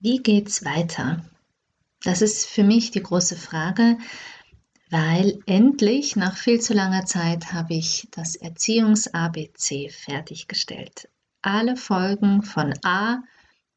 [0.00, 1.24] Wie geht's weiter?
[2.04, 3.98] Das ist für mich die große Frage,
[4.90, 11.08] weil endlich nach viel zu langer Zeit habe ich das Erziehungs-ABC fertiggestellt.
[11.42, 13.24] Alle Folgen von A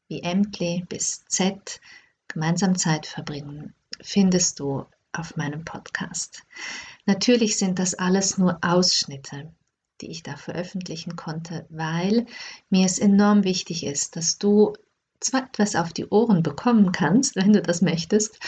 [0.06, 1.80] wie Emtli bis Z
[2.28, 6.44] gemeinsam Zeit verbringen findest du auf meinem Podcast.
[7.04, 9.52] Natürlich sind das alles nur Ausschnitte,
[10.00, 12.26] die ich da veröffentlichen konnte, weil
[12.70, 14.74] mir es enorm wichtig ist, dass du
[15.24, 18.38] zwar etwas auf die Ohren bekommen kannst, wenn du das möchtest,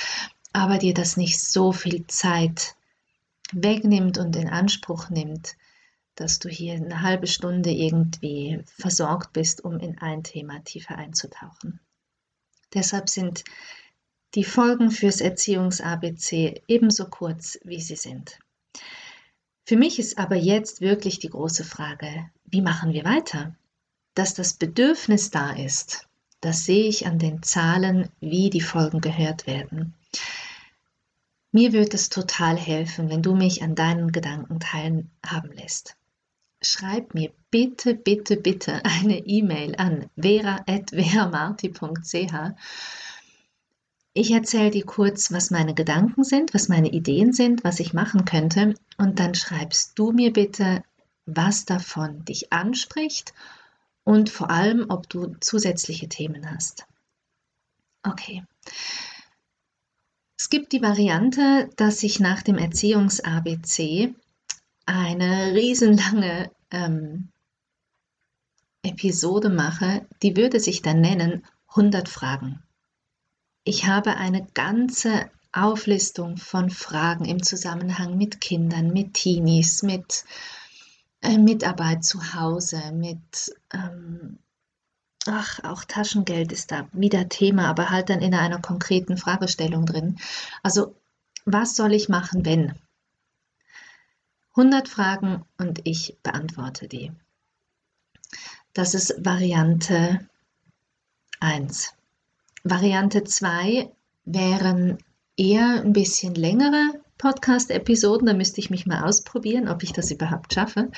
[0.52, 2.76] aber dir das nicht so viel Zeit
[3.52, 5.56] wegnimmt und in Anspruch nimmt,
[6.14, 11.80] dass du hier eine halbe Stunde irgendwie versorgt bist, um in ein Thema tiefer einzutauchen.
[12.72, 13.44] Deshalb sind
[14.34, 18.38] die Folgen fürs Erziehungs-ABC ebenso kurz, wie sie sind.
[19.64, 23.56] Für mich ist aber jetzt wirklich die große Frage, wie machen wir weiter?
[24.14, 26.08] Dass das Bedürfnis da ist,
[26.44, 29.94] das sehe ich an den Zahlen, wie die Folgen gehört werden.
[31.52, 35.96] Mir wird es total helfen, wenn du mich an deinen Gedanken teilhaben lässt.
[36.60, 42.34] Schreib mir bitte, bitte, bitte eine E-Mail an vera.veramarti.ch.
[44.12, 48.26] Ich erzähle dir kurz, was meine Gedanken sind, was meine Ideen sind, was ich machen
[48.26, 50.84] könnte und dann schreibst du mir bitte,
[51.24, 53.32] was davon dich anspricht
[54.04, 56.86] und vor allem, ob du zusätzliche Themen hast.
[58.02, 58.44] Okay.
[60.38, 64.14] Es gibt die Variante, dass ich nach dem Erziehungs-ABC
[64.84, 67.30] eine riesenlange ähm,
[68.82, 72.62] Episode mache, die würde sich dann nennen 100 Fragen.
[73.64, 80.24] Ich habe eine ganze Auflistung von Fragen im Zusammenhang mit Kindern, mit Teenies, mit
[81.24, 84.38] äh, Mitarbeit zu Hause, mit, ähm,
[85.26, 90.18] ach, auch Taschengeld ist da wieder Thema, aber halt dann in einer konkreten Fragestellung drin.
[90.62, 90.94] Also,
[91.44, 92.74] was soll ich machen, wenn?
[94.56, 97.10] 100 Fragen und ich beantworte die.
[98.72, 100.28] Das ist Variante
[101.40, 101.92] 1.
[102.62, 103.90] Variante 2
[104.24, 104.98] wären
[105.36, 108.26] eher ein bisschen längere Podcast-Episoden.
[108.26, 110.90] Da müsste ich mich mal ausprobieren, ob ich das überhaupt schaffe,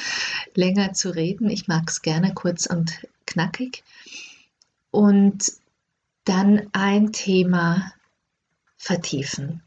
[0.56, 1.48] länger zu reden.
[1.48, 3.84] Ich mag es gerne kurz und knackig.
[4.90, 5.52] Und
[6.24, 7.92] dann ein Thema
[8.76, 9.62] vertiefen.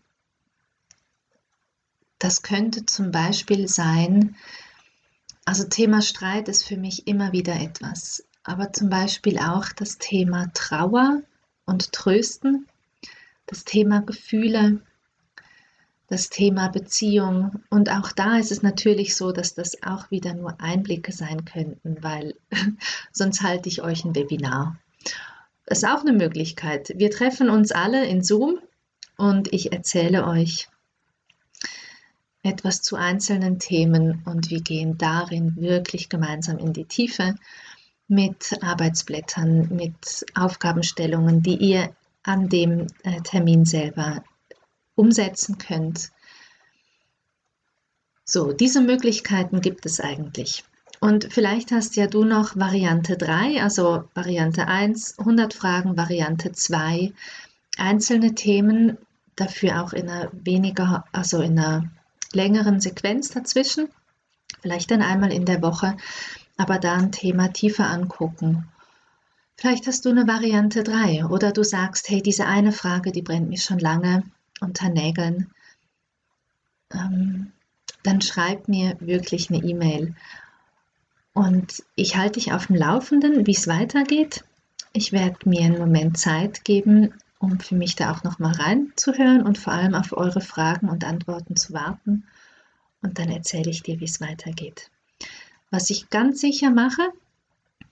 [2.18, 4.36] Das könnte zum Beispiel sein,
[5.46, 10.52] also Thema Streit ist für mich immer wieder etwas, aber zum Beispiel auch das Thema
[10.54, 11.22] Trauer
[11.66, 12.68] und Trösten,
[13.46, 14.82] das Thema Gefühle,
[16.10, 17.62] das Thema Beziehung.
[17.70, 21.98] Und auch da ist es natürlich so, dass das auch wieder nur Einblicke sein könnten,
[22.02, 22.36] weil
[23.12, 24.78] sonst halte ich euch ein Webinar.
[25.66, 26.92] Das ist auch eine Möglichkeit.
[26.96, 28.58] Wir treffen uns alle in Zoom
[29.18, 30.68] und ich erzähle euch
[32.42, 37.36] etwas zu einzelnen Themen und wir gehen darin wirklich gemeinsam in die Tiefe
[38.08, 41.94] mit Arbeitsblättern, mit Aufgabenstellungen, die ihr
[42.24, 44.24] an dem äh, Termin selber
[45.00, 46.12] umsetzen könnt.
[48.26, 50.64] So, diese Möglichkeiten gibt es eigentlich.
[51.00, 57.14] Und vielleicht hast ja du noch Variante 3, also Variante 1, 100 Fragen, Variante 2,
[57.78, 58.98] einzelne Themen,
[59.38, 61.90] dafür auch in einer weniger, also in einer
[62.34, 63.88] längeren Sequenz dazwischen,
[64.62, 65.96] vielleicht dann einmal in der Woche,
[66.58, 68.68] aber da ein Thema tiefer angucken.
[69.56, 73.50] Vielleicht hast du eine Variante 3 oder du sagst, hey, diese eine Frage, die brennt
[73.50, 74.24] mich schon lange,
[74.62, 75.52] unter Nägeln,
[76.94, 77.52] ähm,
[78.04, 80.16] dann schreib mir wirklich eine E-Mail.
[81.34, 84.44] Und ich halte dich auf dem Laufenden, wie es weitergeht.
[84.94, 89.58] Ich werde mir einen Moment Zeit geben, um für mich da auch nochmal reinzuhören und
[89.58, 92.26] vor allem auf eure Fragen und Antworten zu warten.
[93.02, 94.90] Und dann erzähle ich dir, wie es weitergeht.
[95.72, 97.14] Was ich ganz sicher mache,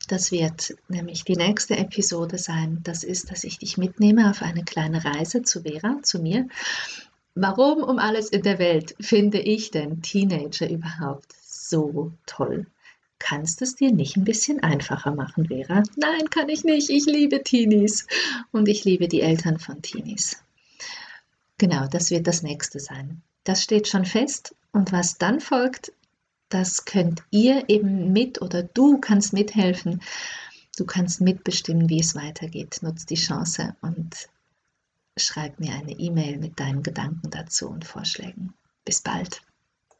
[0.07, 2.79] das wird nämlich die nächste Episode sein.
[2.83, 6.47] Das ist, dass ich dich mitnehme auf eine kleine Reise zu Vera, zu mir.
[7.35, 12.65] Warum um alles in der Welt finde ich denn Teenager überhaupt so toll?
[13.19, 15.83] Kannst es dir nicht ein bisschen einfacher machen, Vera?
[15.95, 16.89] Nein, kann ich nicht.
[16.89, 18.07] Ich liebe Teenies
[18.51, 20.41] und ich liebe die Eltern von Teenies.
[21.57, 23.21] Genau, das wird das nächste sein.
[23.43, 25.91] Das steht schon fest und was dann folgt,
[26.49, 30.01] das könnt ihr eben mit oder du kannst mithelfen.
[30.77, 32.79] Du kannst mitbestimmen, wie es weitergeht.
[32.81, 34.29] Nutz die Chance und
[35.17, 38.53] schreib mir eine E-Mail mit deinen Gedanken dazu und Vorschlägen.
[38.85, 39.41] Bis bald.